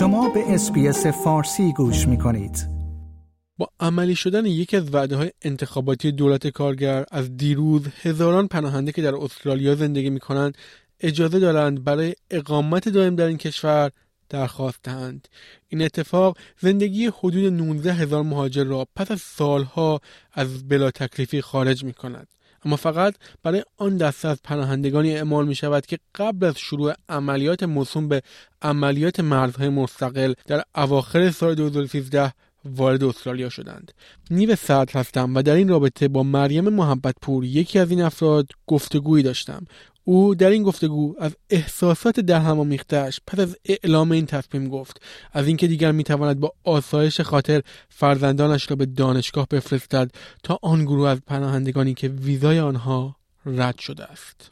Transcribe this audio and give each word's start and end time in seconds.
شما 0.00 0.28
به 0.28 0.54
اسپیس 0.54 1.06
فارسی 1.06 1.72
گوش 1.72 2.08
می 2.08 2.18
کنید. 2.18 2.68
با 3.58 3.68
عملی 3.80 4.16
شدن 4.16 4.46
یکی 4.46 4.76
از 4.76 4.94
وعده 4.94 5.16
های 5.16 5.30
انتخاباتی 5.42 6.12
دولت 6.12 6.46
کارگر 6.46 7.04
از 7.10 7.36
دیروز 7.36 7.82
هزاران 8.02 8.48
پناهنده 8.48 8.92
که 8.92 9.02
در 9.02 9.14
استرالیا 9.14 9.74
زندگی 9.74 10.10
می 10.10 10.20
کنند 10.20 10.58
اجازه 11.00 11.38
دارند 11.38 11.84
برای 11.84 12.14
اقامت 12.30 12.88
دائم 12.88 13.16
در 13.16 13.26
این 13.26 13.38
کشور 13.38 13.90
درخواست 14.28 14.78
دهند 14.82 15.28
این 15.68 15.82
اتفاق 15.82 16.38
زندگی 16.60 17.06
حدود 17.06 17.52
19 17.52 17.92
هزار 17.92 18.22
مهاجر 18.22 18.64
را 18.64 18.86
پس 18.96 19.10
از 19.10 19.20
سالها 19.20 20.00
از 20.32 20.68
بلا 20.68 20.90
تکلیفی 20.90 21.40
خارج 21.40 21.84
می 21.84 21.92
کند 21.92 22.28
اما 22.64 22.76
فقط 22.76 23.14
برای 23.42 23.64
آن 23.76 23.96
دسته 23.96 24.28
از 24.28 24.42
پناهندگانی 24.44 25.16
اعمال 25.16 25.48
می 25.48 25.54
شود 25.54 25.86
که 25.86 25.98
قبل 26.14 26.46
از 26.46 26.58
شروع 26.58 26.94
عملیات 27.08 27.62
موسوم 27.62 28.08
به 28.08 28.22
عملیات 28.62 29.20
مرزهای 29.20 29.68
مستقل 29.68 30.34
در 30.46 30.62
اواخر 30.74 31.30
سال 31.30 31.54
2013 31.54 32.32
وارد 32.64 33.04
استرالیا 33.04 33.48
شدند. 33.48 33.92
نیو 34.30 34.56
سعد 34.56 34.90
هستم 34.90 35.34
و 35.34 35.42
در 35.42 35.54
این 35.54 35.68
رابطه 35.68 36.08
با 36.08 36.22
مریم 36.22 36.68
محبت 36.68 37.14
پور 37.22 37.44
یکی 37.44 37.78
از 37.78 37.90
این 37.90 38.02
افراد 38.02 38.46
گفتگویی 38.66 39.22
داشتم. 39.22 39.64
او 40.04 40.34
در 40.34 40.50
این 40.50 40.62
گفتگو 40.62 41.14
از 41.18 41.36
احساسات 41.50 42.20
در 42.20 42.40
هم 42.40 42.60
آمیختهاش 42.60 43.20
پس 43.26 43.38
از 43.38 43.56
اعلام 43.64 44.12
این 44.12 44.26
تصمیم 44.26 44.68
گفت. 44.68 45.02
از 45.32 45.46
اینکه 45.46 45.66
دیگر 45.66 45.92
می‌تواند 45.92 46.40
با 46.40 46.52
آسایش 46.64 47.20
خاطر 47.20 47.62
فرزندانش 47.88 48.70
را 48.70 48.76
به 48.76 48.86
دانشگاه 48.86 49.46
بفرستد 49.50 50.10
تا 50.42 50.58
آن 50.62 50.84
گروه 50.84 51.08
از 51.08 51.18
پناهندگانی 51.26 51.94
که 51.94 52.08
ویزای 52.08 52.60
آنها 52.60 53.16
رد 53.46 53.78
شده 53.78 54.04
است. 54.04 54.50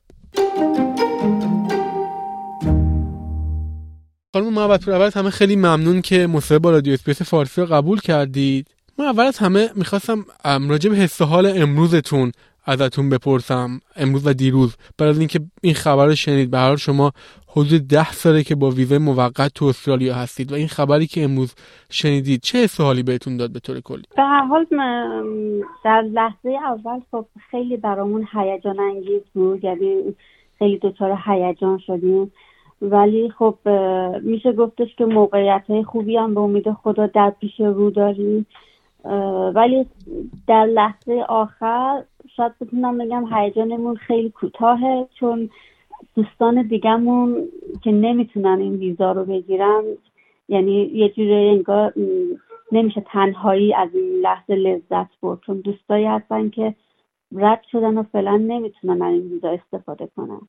خانم 4.33 4.53
محبت 4.53 4.89
اول 4.89 5.11
همه 5.15 5.31
خیلی 5.31 5.57
ممنون 5.57 6.03
که 6.03 6.27
مصاحبه 6.27 6.59
با 6.59 6.71
رادیو 6.71 6.93
اسپیس 6.93 7.23
فارسی 7.23 7.61
رو 7.61 7.67
قبول 7.67 8.01
کردید. 8.01 8.67
من 8.99 9.05
اول 9.05 9.25
از 9.25 9.39
همه 9.39 9.71
می‌خواستم 9.75 10.25
راجع 10.45 10.91
به 10.91 10.97
حس 10.97 11.23
حال 11.23 11.47
امروزتون 11.47 12.33
ازتون 12.69 13.11
بپرسم. 13.11 13.81
امروز 13.97 14.27
و 14.27 14.33
دیروز. 14.33 14.77
بعد 14.99 15.09
از 15.09 15.19
اینکه 15.19 15.41
این 15.63 15.75
خبر 15.75 16.07
رو 16.07 16.15
شنید 16.15 16.51
به 16.51 16.77
شما 16.77 17.13
حدود 17.49 17.89
ده 17.89 18.13
ساله 18.13 18.43
که 18.43 18.55
با 18.55 18.71
ویزه 18.71 18.99
موقت 18.99 19.55
تو 19.55 19.65
استرالیا 19.65 20.15
هستید 20.15 20.53
و 20.53 20.55
این 20.55 20.69
خبری 20.69 21.07
که 21.07 21.25
امروز 21.25 21.55
شنیدید 21.91 22.41
چه 22.41 22.59
حس 22.59 22.81
حالی 22.81 23.03
بهتون 23.03 23.37
داد 23.37 23.53
به 23.53 23.61
طور 23.61 23.81
کلی؟ 23.81 24.03
به 24.17 24.23
هر 24.23 24.45
حال 24.45 24.67
در 25.85 26.03
لحظه 26.03 26.51
اول 26.51 27.01
خب 27.11 27.27
خیلی 27.51 27.77
برامون 27.77 28.29
هیجان 28.33 28.81
انگیز 28.81 29.23
بود. 29.35 29.65
یعنی 29.65 30.15
خیلی 30.59 30.79
دچار 30.79 31.19
هیجان 31.27 31.79
شدیم. 31.79 32.33
ولی 32.83 33.31
خب 33.39 33.59
میشه 34.23 34.53
گفتش 34.53 34.89
که 34.99 35.05
موقعیت 35.05 35.65
های 35.69 35.85
خوبی 35.85 36.17
هم 36.17 36.35
به 36.35 36.41
امید 36.41 36.73
خدا 36.73 37.07
در 37.07 37.33
پیش 37.41 37.61
رو 37.61 37.91
داریم. 37.91 38.47
ولی 39.55 39.87
در 40.47 40.65
لحظه 40.65 41.25
آخر 41.29 42.03
شاید 42.39 42.53
بتونم 42.61 42.99
بگم 42.99 43.25
هیجانمون 43.35 43.97
خیلی 43.97 44.31
کوتاهه 44.31 45.09
چون 45.21 45.51
دوستان 46.15 46.69
دیگهمون 46.69 47.49
که 47.85 47.91
نمی‌تونن 47.93 48.59
این 48.61 48.75
ویزا 48.75 49.13
رو 49.13 49.25
بگیرن 49.25 49.83
یعنی 50.49 50.91
یه 50.95 51.09
جوری 51.09 51.49
انگار 51.49 51.95
نمیشه 52.73 53.05
تنهایی 53.13 53.75
از 53.75 53.89
این 53.95 54.21
لحظه 54.23 54.55
لذت 54.55 55.21
برد 55.23 55.39
چون 55.47 55.61
دوستایی 55.61 56.05
هستن 56.05 56.51
که 56.51 56.75
رد 57.33 57.63
شدن 57.73 57.99
و 57.99 58.03
فعلا 58.03 58.37
نمی‌تونن 58.37 59.03
از 59.03 59.13
این 59.13 59.33
ویزا 59.33 59.49
استفاده 59.49 60.09
کنن. 60.17 60.41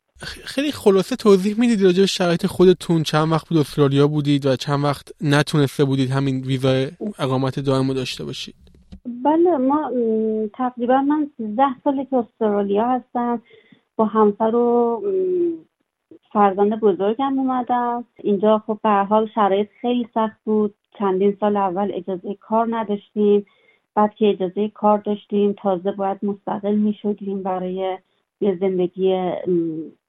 خیلی 0.43 0.71
خلاصه 0.71 1.15
توضیح 1.15 1.59
می‌دید 1.59 1.83
راجع 1.83 1.99
به 1.99 2.07
شرایط 2.07 2.45
خودتون 2.45 3.03
چند 3.03 3.31
وقت 3.31 3.49
بود 3.49 3.57
استرالیا 3.57 4.07
بودید 4.07 4.45
و 4.45 4.55
چند 4.55 4.83
وقت 4.83 5.11
نتونسته 5.21 5.85
بودید 5.85 6.09
همین 6.11 6.41
ویزا 6.41 6.85
اقامت 7.19 7.59
دائم 7.59 7.93
داشته 7.93 8.25
باشید؟ 8.25 8.68
بله 9.23 9.57
ما 9.57 9.91
تقریبا 10.53 11.01
من 11.01 11.29
13 11.37 11.63
ساله 11.83 12.05
که 12.05 12.15
استرالیا 12.15 12.87
هستم. 12.87 13.41
با 13.95 14.05
همسر 14.05 14.55
و 14.55 15.01
فرزند 16.31 16.79
بزرگم 16.79 17.39
اومدم. 17.39 18.05
اینجا 18.17 18.57
خب 18.57 18.79
به 18.83 18.89
حال 18.89 19.27
شرایط 19.27 19.69
خیلی 19.81 20.07
سخت 20.13 20.37
بود. 20.45 20.75
چندین 20.99 21.37
سال 21.39 21.57
اول 21.57 21.91
اجازه 21.93 22.33
کار 22.33 22.67
نداشتیم. 22.69 23.45
بعد 23.95 24.13
که 24.13 24.29
اجازه 24.29 24.69
کار 24.69 24.97
داشتیم 24.97 25.53
تازه 25.53 25.91
باید 25.91 26.17
مستقل 26.23 26.75
می 26.75 26.93
شدیم 26.93 27.43
برای 27.43 27.97
یه 28.41 28.57
زندگی 28.59 29.33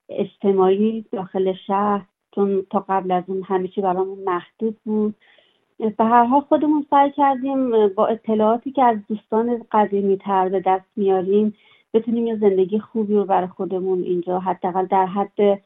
اجتماعی 0.09 1.05
داخل 1.13 1.53
شهر. 1.67 2.07
چون 2.35 2.67
تا 2.71 2.85
قبل 2.89 3.11
از 3.11 3.25
اون 3.27 3.43
همه 3.43 3.69
چی 3.69 3.81
برامون 3.81 4.19
محدود 4.19 4.77
بود. 4.85 5.15
به 5.89 6.05
هر 6.05 6.25
حال 6.25 6.41
خودمون 6.41 6.87
سعی 6.91 7.11
کردیم 7.11 7.89
با 7.89 8.07
اطلاعاتی 8.07 8.73
که 8.73 8.85
از 8.85 8.99
دوستان 9.09 9.67
قدیمی 9.73 10.17
تر 10.17 10.49
به 10.49 10.61
دست 10.61 10.91
میاریم 10.97 11.55
بتونیم 11.95 12.27
یه 12.27 12.37
زندگی 12.37 12.79
خوبی 12.79 13.15
رو 13.15 13.25
برای 13.25 13.49
خودمون 13.49 14.03
اینجا 14.03 14.39
حداقل 14.39 14.87
در 14.87 15.07
حد 15.07 15.61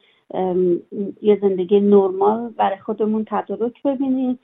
یه 1.22 1.38
زندگی 1.40 1.80
نرمال 1.80 2.48
برای 2.48 2.78
خودمون 2.78 3.24
تدارک 3.28 3.82
ببینیم. 3.82 4.38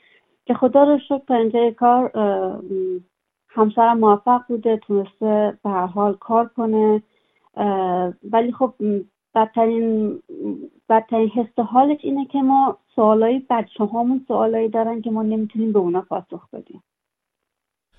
که 0.46 0.54
خدا 0.54 0.84
رو 0.84 0.98
شکر 0.98 1.18
تا 1.28 1.34
اینجا 1.34 1.70
کار 1.70 2.12
همسرم 3.48 3.98
موفق 3.98 4.40
بوده 4.48 4.76
تونسته 4.76 5.58
به 5.64 5.70
هر 5.70 5.86
حال 5.86 6.14
کار 6.14 6.50
کنه. 6.56 7.02
ولی 8.32 8.52
خب 8.52 8.74
بدترین 9.34 10.22
بدترین 10.88 11.28
حس 11.28 11.58
حالش 11.58 11.98
اینه 12.02 12.26
که 12.26 12.38
ما 12.38 12.78
سوالای 12.96 13.42
بچه 13.50 13.84
هامون 13.84 14.24
سوالایی 14.28 14.68
دارن 14.68 15.02
که 15.02 15.10
ما 15.10 15.22
نمی‌تونیم 15.22 15.72
به 15.72 15.78
اونا 15.78 16.00
پاسخ 16.00 16.50
بدیم. 16.52 16.82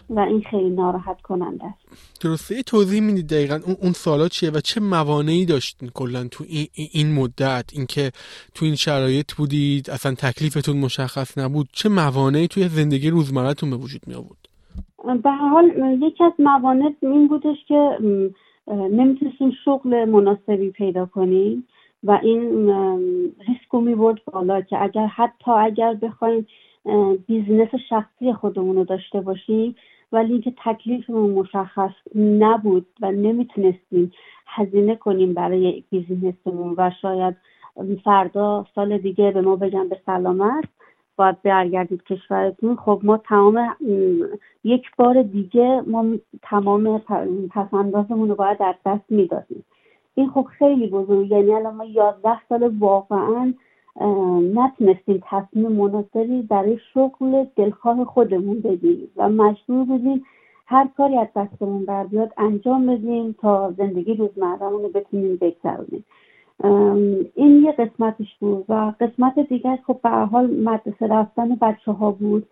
و 0.09 0.19
این 0.19 0.41
خیلی 0.41 0.69
ناراحت 0.69 1.21
کننده 1.21 1.65
است. 1.65 2.19
درسته. 2.21 2.63
توضیح 2.63 3.01
می‌دید 3.01 3.27
دقیقا 3.27 3.59
اون, 3.65 3.75
اون 3.81 3.91
سوالا 3.91 4.27
چیه 4.27 4.49
و 4.49 4.59
چه 4.59 4.81
موانعی 4.81 5.45
داشتین 5.45 5.89
کلا 5.93 6.27
تو 6.31 6.43
این, 6.47 6.67
این 6.91 7.13
مدت؟ 7.13 7.65
اینکه 7.73 8.11
تو 8.55 8.65
این 8.65 8.75
شرایط 8.75 9.33
بودید 9.33 9.89
اصلا 9.89 10.15
تکلیفتون 10.15 10.77
مشخص 10.77 11.37
نبود. 11.37 11.67
چه 11.73 11.89
موانعی 11.89 12.47
توی 12.47 12.67
زندگی 12.67 13.09
روزمرهتون 13.09 13.69
به 13.69 13.75
وجود 13.75 14.01
می 14.07 14.13
آورد 14.13 14.41
به 15.23 15.27
هر 15.27 15.31
حال 15.31 15.65
یکی 16.01 16.23
از 16.23 16.33
موانع 16.39 16.93
این 17.01 17.27
بودش 17.27 17.57
که 17.67 17.97
نمی‌تونستیم 18.67 19.51
شغل 19.65 20.05
مناسبی 20.05 20.71
پیدا 20.71 21.05
کنیم 21.05 21.67
و 22.03 22.19
این 22.23 22.69
ریسکو 23.47 23.81
می‌برد 23.81 24.17
بالا 24.25 24.61
که 24.61 24.83
اگر 24.83 25.05
حتی 25.05 25.51
اگر 25.51 25.93
بخوایم 25.93 26.47
business 27.27 27.69
شخصی 27.89 28.33
خودمون 28.33 28.75
رو 28.75 28.83
داشته 28.83 29.21
باشیم 29.21 29.75
ولی 30.11 30.31
اینکه 30.31 30.53
تکلیفمون 30.65 31.29
مشخص 31.29 31.91
نبود 32.15 32.85
و 33.01 33.11
نمی‌تونستیم 33.11 34.11
هزینه 34.47 34.95
کنیم 34.95 35.33
برای 35.33 35.83
بیزینسمون 35.89 36.75
و 36.77 36.91
شاید 37.01 37.35
فردا 38.03 38.65
سال 38.75 38.97
دیگه 38.97 39.31
به 39.31 39.41
ما 39.41 39.55
بگن 39.55 39.89
به 39.89 39.97
سلامت 40.05 40.63
باید 41.21 41.41
برگردید 41.41 42.03
کشورتون 42.03 42.75
خب 42.75 42.99
ما 43.03 43.17
تمام 43.17 43.75
یک 44.63 44.85
بار 44.97 45.23
دیگه 45.23 45.81
ما 45.87 46.05
تمام 46.41 47.01
پسندازمون 47.49 48.29
رو 48.29 48.35
باید 48.35 48.57
در 48.57 48.75
دست 48.85 49.03
می‌دادیم. 49.09 49.65
این 50.15 50.29
خب 50.29 50.47
خیلی 50.59 50.87
بزرگ 50.87 51.31
یعنی 51.31 51.53
الان 51.53 51.75
ما 51.75 51.85
یازده 51.85 52.37
سال 52.49 52.71
واقعا 52.79 53.53
نتونستیم 54.53 55.23
تصمیم 55.29 55.71
مناسبی 55.71 56.41
برای 56.41 56.79
شغل 56.93 57.45
دلخواه 57.55 58.05
خودمون 58.05 58.59
بگیریم 58.59 59.11
و 59.17 59.29
مجبور 59.29 59.85
بودیم 59.85 60.23
هر 60.65 60.89
کاری 60.97 61.17
از 61.17 61.27
دستمون 61.35 61.85
بر 61.85 62.03
بیاد 62.03 62.33
انجام 62.37 62.85
بدیم 62.87 63.35
تا 63.41 63.73
زندگی 63.77 64.13
روزمرهمون 64.13 64.81
رو 64.83 64.89
بتونیم 64.89 65.37
بگذرونیم. 65.41 66.05
این 67.35 67.63
یه 67.63 67.71
قسمتش 67.71 68.35
بود 68.39 68.65
و 68.69 68.93
قسمت 68.99 69.39
دیگر 69.39 69.79
خب 69.87 69.99
به 70.03 70.09
حال 70.09 70.45
مدرسه 70.45 71.07
رفتن 71.07 71.55
بچه 71.55 71.91
ها 71.91 72.11
بود 72.11 72.47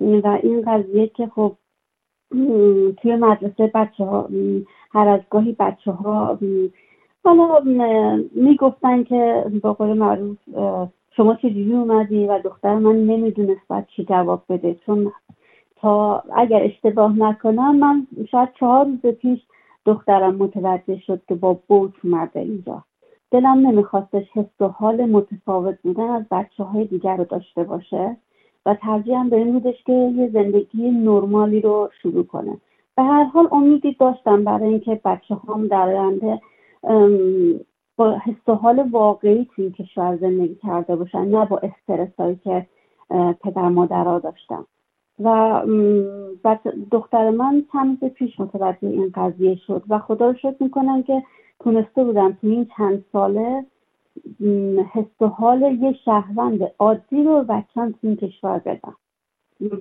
و 0.00 0.38
این 0.42 0.62
قضیه 0.66 1.06
که 1.06 1.26
خب 1.26 1.52
توی 3.02 3.16
مدرسه 3.16 3.66
بچه 3.74 4.04
ها 4.04 4.28
هر 4.92 5.08
از 5.08 5.20
گاهی 5.30 5.56
بچه 5.58 5.92
ها 5.92 6.38
حالا 7.24 7.60
می‌گفتن 8.34 9.04
که 9.04 9.44
با 9.62 9.72
قول 9.72 9.98
معروف 9.98 10.36
شما 11.16 11.34
چجوری 11.34 11.72
اومدی 11.72 12.26
و 12.26 12.38
دختر 12.38 12.74
من 12.74 12.96
نمی‌دونست 12.96 13.68
باید 13.68 13.86
چی 13.86 14.04
جواب 14.04 14.42
بده. 14.48 14.76
چون 14.86 15.12
تا 15.76 16.22
اگر 16.36 16.62
اشتباه 16.62 17.18
نکنم 17.18 17.76
من 17.76 18.06
شاید 18.30 18.48
چهار 18.60 18.86
روز 18.86 19.14
پیش 19.14 19.40
دخترم 19.86 20.34
متوجه 20.34 20.98
شد 21.06 21.22
که 21.28 21.34
با 21.34 21.60
بوت 21.68 21.92
اومده 22.04 22.40
اینجا. 22.40 22.84
دلم 23.34 23.66
نمیخواستش 23.66 24.26
حس 24.34 24.60
و 24.60 24.68
حال 24.68 25.04
متفاوت 25.04 25.82
بودن 25.82 26.10
از 26.10 26.22
بچه 26.30 26.64
های 26.64 26.84
دیگر 26.84 27.16
رو 27.16 27.24
داشته 27.24 27.64
باشه 27.64 28.16
و 28.66 28.74
ترجیحم 28.74 29.28
به 29.28 29.36
این 29.36 29.52
بودش 29.52 29.82
که 29.86 29.92
یه 29.92 30.30
زندگی 30.32 30.90
نرمالی 30.90 31.60
رو 31.60 31.90
شروع 32.02 32.24
کنه. 32.24 32.56
به 32.96 33.02
هر 33.02 33.24
حال 33.24 33.48
امیدی 33.52 33.96
داشتم 34.00 34.44
برای 34.44 34.68
اینکه 34.68 35.00
بچه 35.04 35.36
هم 35.48 35.68
در 35.68 35.88
آینده 35.88 36.40
با 37.96 38.18
حس 38.18 38.48
و 38.48 38.54
حال 38.54 38.88
واقعی 38.90 39.48
توی 39.56 39.70
کشور 39.70 40.16
زندگی 40.16 40.54
کرده 40.54 40.96
باشن 40.96 41.24
نه 41.24 41.46
با 41.46 41.58
استرس 41.58 42.14
هایی 42.18 42.36
که 42.44 42.66
پدر 43.42 43.68
مادرها 43.68 44.18
داشتم 44.18 44.66
و 45.18 45.62
دختر 46.90 47.30
من 47.30 47.64
چند 47.72 48.08
پیش 48.08 48.40
متوجه 48.40 48.88
این 48.88 49.12
قضیه 49.14 49.54
شد 49.66 49.82
و 49.88 49.98
خدا 49.98 50.26
رو 50.30 50.34
شکر 50.34 50.56
می‌کنم 50.60 51.02
که 51.02 51.22
تونسته 51.60 52.04
بودم 52.04 52.32
تو 52.32 52.46
این 52.46 52.68
چند 52.76 53.04
ساله 53.12 53.66
حس 54.92 55.20
و 55.20 55.26
حال 55.26 55.62
یه 55.62 55.92
شهروند 56.04 56.60
عادی 56.78 57.24
رو 57.24 57.44
بچم 57.48 57.90
تو 57.90 57.98
این 58.02 58.16
کشور 58.16 58.58
بدم. 58.58 58.96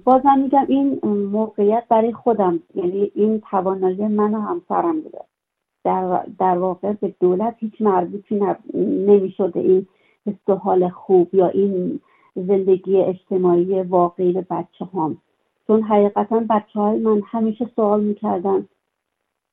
بازم 0.04 0.40
میگم 0.40 0.66
این 0.68 1.00
موقعیت 1.32 1.84
برای 1.90 2.14
خودم 2.14 2.60
یعنی 2.76 3.12
این 3.16 3.42
توانایی 3.52 4.08
من 4.08 4.36
و 4.36 4.40
همسرم 4.40 5.02
بوده. 5.02 5.22
در, 5.84 6.26
در 6.40 6.58
واقع 6.58 6.94
به 6.94 7.14
دولت 7.20 7.56
هیچ 7.60 7.82
مربوطی 7.82 8.42
نمی‌شده 9.08 9.60
این 9.60 9.88
حس 10.26 10.50
و 10.50 10.56
حال 10.56 10.90
خوب 10.90 11.36
یا 11.36 11.48
این 11.48 12.00
زندگی 12.36 13.02
اجتماعی 13.02 13.82
واقعی 13.82 14.34
بچه 14.34 14.86
هم 14.94 15.18
چون 15.68 15.82
حقیقتا 15.82 16.46
بچه 16.50 16.80
های 16.80 17.00
من 17.00 17.22
همیشه 17.26 17.70
سوال 17.76 18.04
می‌کردن 18.04 18.68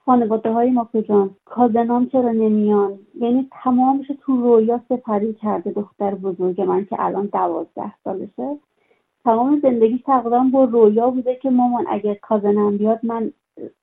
خانواده 0.05 0.51
های 0.53 0.71
ما 0.71 0.89
کجان؟ 0.95 1.31
کازنام 1.45 2.07
چرا 2.07 2.33
نمیان؟ 2.33 2.99
یعنی 3.21 3.49
تمامش 3.65 4.07
تو 4.21 4.37
رویا 4.37 4.81
سپری 4.89 5.35
کرده 5.35 5.71
دختر 5.71 6.15
بزرگ 6.15 6.61
من 6.61 6.85
که 6.85 6.97
الان 6.99 7.27
دوازده 7.27 7.93
سالشه. 8.05 8.59
تمام 9.25 9.61
زندگی 9.63 10.03
تقریبا 10.07 10.45
با 10.53 10.65
رویا 10.65 11.11
بوده 11.11 11.35
که 11.43 11.51
مامان 11.51 11.85
اگر 11.89 12.15
کازنم 12.15 12.77
بیاد 12.77 13.01
من 13.03 13.33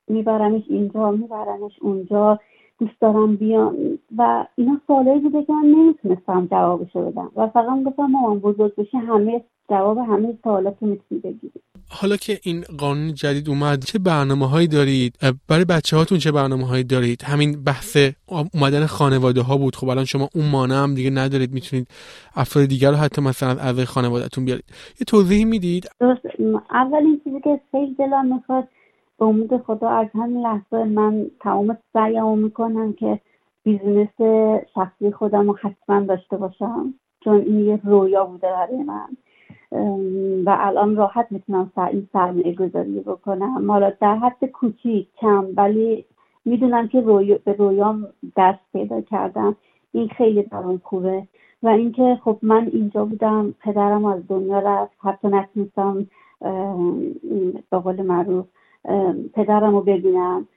میبرمش 0.07 0.63
اینجا 0.69 1.11
میبرمش 1.11 1.79
اونجا. 1.81 2.39
دوست 2.79 3.01
دارم 3.01 3.35
بیام 3.35 3.75
و 4.17 4.45
اینا 4.55 4.81
سوالایی 4.87 5.19
بوده 5.19 5.43
که 5.43 5.53
من 5.53 5.65
نمی‌تونستم 5.65 6.47
جوابشو 6.51 7.11
بدم. 7.11 7.31
و 7.35 7.47
فقط 7.47 7.83
گفتم 7.85 8.05
مامان 8.05 8.39
بزرگ 8.39 8.75
بشه 8.75 8.97
همه 8.97 9.43
جواب 9.69 9.97
همه 9.97 10.37
سوالات 10.43 10.75
می‌تونی 10.81 11.21
بگیری. 11.21 11.61
حالا 11.89 12.15
که 12.15 12.39
این 12.43 12.63
قانون 12.77 13.13
جدید 13.13 13.49
اومد 13.49 13.83
چه 13.83 13.99
برنامه 13.99 14.49
هایی 14.49 14.67
دارید 14.67 15.15
برای 15.49 15.65
بچه 15.65 15.97
هاتون 15.97 16.17
چه 16.17 16.31
برنامه 16.31 16.67
هایی 16.67 16.83
دارید؟ 16.83 17.23
همین 17.23 17.63
بحث 17.63 17.97
اومدن 18.53 18.85
خانواده 18.85 19.41
ها 19.41 19.57
بود. 19.57 19.75
خب 19.75 19.89
الان 19.89 20.05
شما 20.05 20.29
اون 20.35 20.49
مانع 20.49 20.75
هم 20.75 20.95
دیگه 20.95 21.09
ندارید 21.09 21.53
می‌تونید 21.53 21.87
افراد 22.35 22.65
دیگر 22.65 22.91
رو 22.91 22.97
حتی 22.97 23.21
مثلا 23.21 23.49
از 23.49 23.59
اعضای 23.59 23.85
خانوادهتون 23.85 24.45
بیارید. 24.45 24.65
یه 24.99 25.05
توضیحی 25.07 25.45
می‌دید؟ 25.45 25.89
درست. 25.99 26.21
اولین 26.71 27.21
چیزی 27.23 27.39
که 27.41 27.61
خیلی 27.71 27.95
دلم 27.95 28.35
می‌خواد 28.35 28.67
به 29.19 29.25
امید 29.25 29.57
خدا 29.57 29.89
از 29.89 30.07
همین 30.13 30.41
لحظه 30.41 30.83
من 30.83 31.25
تمام 31.39 31.77
سعیمو 31.93 32.35
می‌کنم 32.35 32.93
که 32.93 33.19
بیزینس 33.63 34.21
شخصی 34.75 35.11
خودم 35.11 35.47
رو 35.47 35.57
حتما 35.61 35.99
داشته 35.99 36.37
باشم 36.37 36.93
چون 37.23 37.35
این 37.35 37.59
یه 37.59 37.79
رویا 37.83 38.25
بوده 38.25 38.47
برای 38.47 38.83
من. 38.83 39.07
و 40.45 40.57
الان 40.59 40.95
راحت 40.95 41.27
می‌تونم 41.31 41.71
این 41.91 42.07
سرمایه 42.13 42.55
گذاری 42.55 42.99
بکنم. 42.99 43.71
حالا 43.71 43.93
در 44.01 44.15
حد 44.15 44.45
کوچیک 44.45 45.07
کم 45.17 45.45
ولی 45.57 46.05
می‌دونم 46.45 46.87
که 46.87 47.01
روی... 47.01 47.37
به 47.37 47.53
رویام 47.53 48.07
دست 48.37 48.59
پیدا 48.73 49.01
کردم. 49.01 49.55
این 49.91 50.07
خیلی 50.07 50.41
برام 50.41 50.81
خوبه. 50.83 51.27
و 51.63 51.67
اینکه 51.67 52.19
خب 52.23 52.37
من 52.41 52.69
اینجا 52.73 53.05
بودم 53.05 53.55
پدرم 53.59 54.05
از 54.05 54.27
دنیا 54.27 54.59
رفت. 54.59 54.97
حتی 54.99 55.27
نتونستم 55.27 56.07
به 57.69 57.79
قول 57.79 58.01
معروف 58.01 58.45
پدرم 59.33 59.75
رو 59.75 59.81
ببینم 59.81 60.47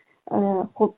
خب 0.74 0.94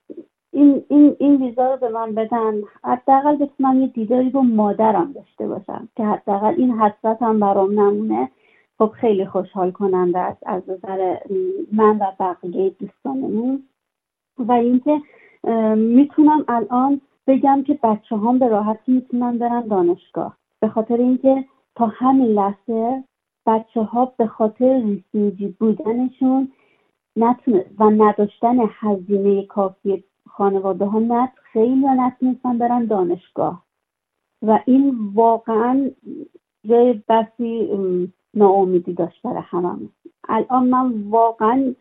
این 0.51 0.85
این 0.89 1.17
این 1.19 1.43
ویزا 1.43 1.71
رو 1.71 1.77
به 1.77 1.89
من 1.89 2.15
بدن. 2.15 2.55
حداقل 2.85 3.37
بتونم 3.37 3.81
یه 3.81 3.87
دیداری 3.87 4.31
رو 4.31 4.43
مادرم 4.43 5.13
داشته 5.13 5.49
باشم 5.49 5.89
که 5.97 6.05
حداقل 6.05 6.55
این 6.57 6.71
حسرت 6.71 7.23
هم 7.23 7.41
برام 7.41 7.81
نمونه. 7.81 8.29
خب 8.79 8.89
خیلی 8.89 9.27
خوشحال 9.27 9.71
کننده 9.71 10.19
است 10.19 10.43
از 10.47 10.63
نظر 10.69 11.17
من 11.73 11.97
و 11.97 12.13
بقیه 12.21 12.71
دوستانمون. 12.71 13.63
و 14.39 14.53
اینکه 14.53 15.01
می‌تونم 15.77 16.45
الان 16.49 17.01
بگم 17.27 17.63
که 17.67 17.79
بچه 17.83 18.17
هم 18.17 18.39
به 18.39 18.49
راحتی 18.49 18.93
می‌تونن 18.93 19.39
برن 19.39 19.61
دانشگاه. 19.61 20.37
به 20.61 20.69
خاطر 20.69 20.97
اینکه 20.97 21.45
تا 21.77 21.87
همین 21.87 22.27
لحظه 22.27 23.05
بچه 23.47 23.83
ها 23.83 24.13
به 24.17 24.27
خاطر 24.27 24.83
ریسیجی 24.83 25.57
بودنشون 25.61 26.49
نتونه 27.17 27.65
و 27.79 27.91
نداشتن 27.91 28.57
هزینه 28.69 29.47
کافی 29.47 30.05
خانواده 30.29 30.85
ها 30.85 30.99
نت 30.99 31.33
خیلی 31.53 31.87
نتونستن 31.87 32.59
برن 32.59 32.85
دانشگاه. 32.85 33.65
و 34.43 34.59
این 34.67 35.11
واقعا 35.15 35.91
جای 36.65 37.03
بسی 37.09 37.69
ناامیدی 38.35 38.93
داشت 38.93 39.23
برای 39.23 39.43
همم 39.45 39.89
الان 40.29 40.69
من 40.69 41.03
واقعا 41.03 41.75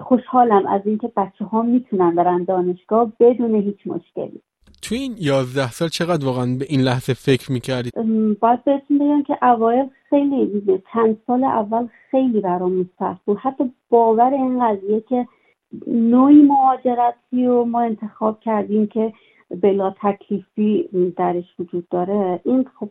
خوشحالم 0.00 0.66
از 0.66 0.80
اینکه 0.84 1.12
بچه 1.16 1.44
ها 1.44 1.62
می‌تونن 1.62 2.14
برن 2.14 2.44
دانشگاه 2.44 3.12
بدون 3.20 3.54
هیچ 3.54 3.86
مشکلی. 3.86 4.42
تو 4.82 4.94
این 4.94 5.14
یازده 5.18 5.70
سال 5.70 5.88
چقدر 5.88 6.26
واقعا 6.26 6.56
به 6.58 6.66
این 6.68 6.80
لحظه 6.80 7.14
فکر 7.14 7.52
می‌کردید؟ 7.52 7.92
باید 8.40 8.64
بهتون 8.64 8.98
بگم 8.98 9.22
که 9.22 9.44
اوایل 9.44 9.86
خیلی 10.10 10.62
چند 10.92 11.16
سال 11.26 11.44
اول 11.44 11.88
خیلی 12.10 12.40
برام 12.40 12.90
سخت 12.98 13.24
بود 13.24 13.38
حتی 13.38 13.64
باور 13.90 14.34
این 14.34 14.66
قضیه 14.68 15.00
که 15.00 15.26
نوعی 15.86 16.42
مهاجرتی 16.42 17.46
رو 17.46 17.64
ما 17.64 17.80
انتخاب 17.80 18.40
کردیم 18.40 18.86
که 18.86 19.12
بلا 19.62 19.94
تکلیفی 20.02 20.88
درش 21.16 21.44
وجود 21.58 21.88
داره 21.88 22.40
این 22.44 22.66
خب 22.80 22.88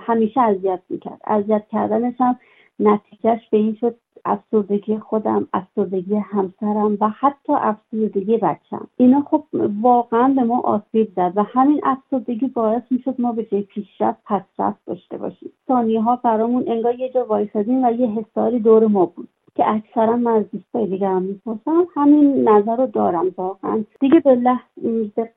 همیشه 0.00 0.40
اذیت 0.40 0.80
می‌کرد 0.88 1.20
اذیت 1.26 1.62
کردنش 1.72 2.14
هم 2.18 2.38
نتیجهش 2.80 3.40
به 3.50 3.56
این 3.56 3.76
شد 3.80 3.96
افسردگی 4.26 4.98
خودم 4.98 5.48
افسردگی 5.52 6.14
همسرم 6.14 6.96
و 7.00 7.08
حتی 7.08 7.52
افسردگی 7.52 8.36
بچم. 8.36 8.86
اینا 8.96 9.20
خب 9.20 9.44
واقعا 9.82 10.28
به 10.28 10.44
ما 10.44 10.60
آسیب 10.60 11.12
زد 11.16 11.32
و 11.36 11.42
همین 11.42 11.80
افسردگی 11.84 12.46
باعث 12.46 12.82
می‌شد 12.90 13.14
ما 13.18 13.32
به 13.32 13.44
جای 13.44 13.62
پیشرفت 13.62 14.18
پسرفت 14.24 14.78
داشته 14.86 15.16
باشیم. 15.18 15.52
ثانیه 15.68 16.00
ها 16.00 16.16
برامون 16.16 16.64
انگار 16.66 16.94
یه 16.94 17.08
جا 17.08 17.24
وایسادیم 17.24 17.84
و 17.84 17.90
یه 17.90 18.06
حساری 18.06 18.58
دور 18.58 18.86
ما 18.86 19.06
بود 19.06 19.28
که 19.54 19.70
اکثرا 19.70 20.16
من 20.16 20.32
از 20.32 20.50
دوستای 20.50 20.86
دیگه 20.86 21.08
هم 21.08 21.22
می‌پرسم. 21.22 21.86
همین 21.94 22.48
نظر 22.48 22.76
رو 22.76 22.86
دارم 22.86 23.26
واقعا. 23.36 23.84
دیگه 24.00 24.20
به 24.20 24.34
لحظه 24.34 25.30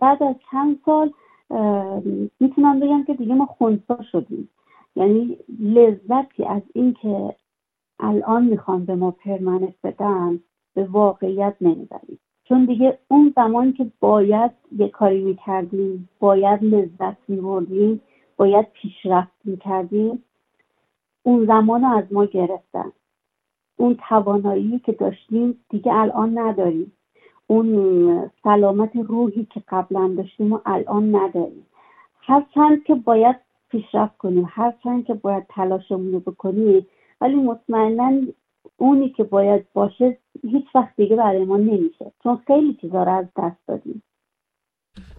بعد 0.00 0.22
از 0.22 0.34
چند 0.50 0.78
سال 0.86 1.12
می‌تونم 2.40 2.80
بگم 2.80 3.04
که 3.04 3.14
دیگه 3.14 3.34
ما 3.34 3.46
خونسا 3.46 4.02
شدیم. 4.12 4.48
یعنی 4.96 5.36
لذتی 5.60 6.44
از 6.44 6.62
اینکه 6.74 7.34
الان 8.00 8.44
می‌خوان 8.44 8.84
به 8.84 8.94
ما 8.94 9.10
پرمنت 9.10 9.74
بدن 9.84 10.40
به 10.74 10.84
واقعیت 10.84 11.54
نمی‌بریم. 11.60 12.18
چون 12.44 12.64
دیگه 12.64 12.98
اون 13.08 13.32
زمان 13.36 13.72
که 13.72 13.86
باید 14.00 14.50
یه 14.78 14.88
کاری 14.88 15.24
می‌کردیم 15.24 16.08
باید 16.20 16.64
لذت 16.64 17.16
میبردیم 17.28 18.00
باید 18.36 18.66
پیشرفت 18.72 19.32
می‌کردیم 19.44 20.24
اون 21.22 21.46
زمان 21.46 21.82
رو 21.82 21.88
از 21.88 22.04
ما 22.10 22.24
گرفتن. 22.24 22.92
اون 23.76 23.96
توانایی 24.08 24.78
که 24.78 24.92
داشتیم 24.92 25.58
دیگه 25.70 25.94
الان 25.94 26.38
نداریم. 26.38 26.92
اون 27.46 28.30
سلامت 28.44 28.96
روحی 28.96 29.46
که 29.50 29.62
قبلا 29.68 30.14
داشتیم 30.16 30.52
و 30.52 30.58
الان 30.66 31.16
نداریم. 31.16 31.66
هرچند 32.20 32.84
که 32.84 32.94
باید 32.94 33.36
پیشرفت 33.68 34.16
کنیم 34.16 34.46
هرچند 34.48 35.04
که 35.04 35.14
باید 35.14 35.46
تلاشمون 35.48 36.12
رو 36.12 36.20
بکنیم 36.20 36.86
ولی 37.24 37.34
مطمئنا 37.34 38.20
اونی 38.76 39.08
که 39.08 39.24
باید 39.24 39.72
باشه 39.72 40.18
هیچ 40.42 40.64
وقت 40.74 40.96
دیگه 40.96 41.16
برای 41.16 41.44
ما 41.44 41.56
نمیشه. 41.56 42.12
چون 42.22 42.38
خیلی 42.46 42.78
چیزا 42.80 43.02
رو 43.02 43.12
از 43.12 43.26
دست 43.36 43.56
دادیم. 43.68 44.02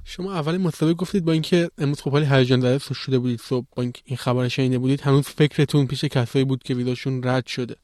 شما 0.03 0.33
اول 0.33 0.57
مصاحبه 0.57 0.93
گفتید 0.93 1.25
با 1.25 1.31
اینکه 1.31 1.69
امروز 1.77 2.01
خب 2.01 2.11
حالی 2.11 2.25
هیجان 2.25 2.59
زده 2.59 2.79
شده 2.79 3.19
بودید 3.19 3.39
صبح 3.39 3.65
با 3.75 3.83
این 3.83 4.17
خبر 4.17 4.47
شنیده 4.47 4.79
بودید 4.79 5.01
هنوز 5.01 5.27
فکرتون 5.27 5.87
پیش 5.87 6.05
کسایی 6.05 6.45
بود 6.45 6.63
که 6.63 6.73
ویداشون 6.73 7.21
رد 7.23 7.45
شده. 7.45 7.75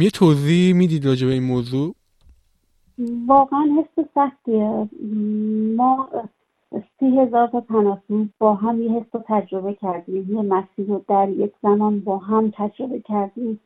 یه 0.00 0.10
توضیح 0.10 0.74
می‌دید 0.74 1.06
راجع 1.06 1.26
به 1.26 1.32
این 1.32 1.42
موضوع؟ 1.42 1.94
واقعا 3.26 3.66
حس 3.78 4.04
سختیه. 4.14 4.88
ما 5.76 6.08
سی 6.98 7.18
هزار 7.18 7.48
تا 7.48 7.98
با 8.38 8.54
هم 8.54 8.82
یه 8.82 8.90
حس 8.90 9.06
رو 9.12 9.22
تجربه 9.26 9.74
کردیم. 9.74 10.34
یه 10.34 10.42
مسیر 10.42 10.86
رو 10.86 11.04
در 11.08 11.28
یک 11.28 11.52
زمان 11.62 12.00
با 12.00 12.18
هم 12.18 12.52
تجربه 12.56 13.00
کردیم. 13.00 13.60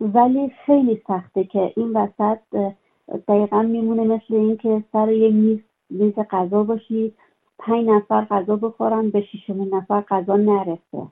ولی 0.00 0.52
خیلی 0.66 1.02
سخته 1.06 1.44
که 1.44 1.72
این 1.76 1.96
وسط 1.96 2.38
دقیقا 3.28 3.62
میمونه 3.62 4.04
مثل 4.04 4.34
اینکه 4.34 4.84
سر 4.92 5.12
یه 5.12 5.30
میز 5.30 5.58
میز 5.90 6.14
غذا 6.30 6.64
باشی 6.64 7.14
پنج 7.58 7.88
نفر 7.88 8.24
غذا 8.24 8.56
بخورن 8.56 9.10
به 9.10 9.20
شیشمین 9.20 9.74
نفر 9.74 10.00
غذا 10.00 10.36
نرسه. 10.36 11.06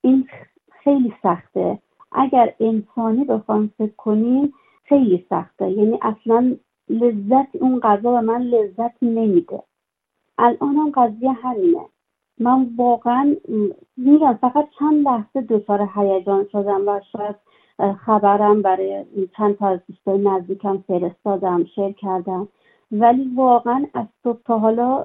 این 0.00 0.28
خیلی 0.70 1.14
سخته. 1.22 1.78
اگر 2.12 2.54
انسانی 2.60 3.24
بخوایم 3.24 3.72
فکر 3.78 3.94
کنیم 3.96 4.52
خیلی 4.84 5.26
سخته. 5.30 5.70
یعنی 5.70 5.98
اصلا 6.02 6.56
لذت 6.88 7.56
اون 7.56 7.80
غذا 7.80 8.12
به 8.12 8.20
من 8.20 8.42
لذت 8.42 9.02
نمیده. 9.02 9.62
الان 10.40 10.76
هم 10.76 10.90
قضیه 10.90 11.32
همینه. 11.32 11.84
من 12.38 12.70
واقعا 12.76 13.36
میگم 13.96 14.38
فقط 14.40 14.68
چند 14.78 15.04
لحظه 15.04 15.40
دچار 15.40 15.88
هیجان 15.94 16.46
شدم 16.52 16.88
و 16.88 17.00
شاید 17.12 17.36
خبرم 17.94 18.62
برای 18.62 19.04
چند 19.36 19.56
تا 19.56 19.68
از 19.68 19.80
دوستای 19.88 20.18
نزدیکم 20.18 20.78
فرستادم 20.88 21.64
شیر 21.64 21.92
کردم. 21.92 22.48
ولی 22.92 23.30
واقعا 23.36 23.86
از 23.94 24.06
صبح 24.24 24.38
تا 24.44 24.58
حالا 24.58 25.04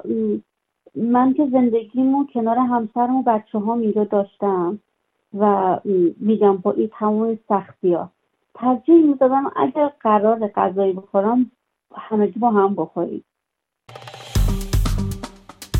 من 0.96 1.34
که 1.34 1.48
زندگیمو 1.52 2.26
کنار 2.34 2.58
همسرم 2.58 3.16
و 3.16 3.24
بچه 3.24 3.60
ها 3.60 3.76
اینجا 3.76 4.04
داشتم 4.04 4.80
و 5.38 5.80
میگم 6.20 6.58
با 6.58 6.72
این 6.72 6.90
تمام 7.00 7.40
سختی 7.50 7.94
ها 7.94 8.10
ترجیح 8.54 9.06
می‌دادم 9.06 9.52
اگر 9.56 9.92
قرار 10.00 10.48
غذایی 10.48 10.94
بخورم 10.94 11.52
همگی 11.96 12.40
با 12.40 12.52
هم 12.52 12.76
بخوریم. 12.76 13.24